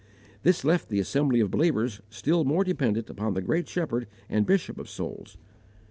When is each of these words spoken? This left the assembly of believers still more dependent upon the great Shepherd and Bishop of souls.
This 0.41 0.65
left 0.65 0.89
the 0.89 0.99
assembly 0.99 1.41
of 1.41 1.51
believers 1.51 2.01
still 2.09 2.43
more 2.43 2.63
dependent 2.63 3.07
upon 3.07 3.35
the 3.35 3.41
great 3.43 3.69
Shepherd 3.69 4.07
and 4.29 4.47
Bishop 4.47 4.79
of 4.79 4.89
souls. 4.89 5.37